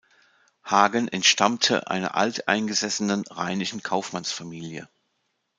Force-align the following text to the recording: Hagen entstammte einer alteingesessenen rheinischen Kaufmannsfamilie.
Hagen 0.63 1.09
entstammte 1.09 1.87
einer 1.91 2.15
alteingesessenen 2.15 3.21
rheinischen 3.27 3.83
Kaufmannsfamilie. 3.83 4.89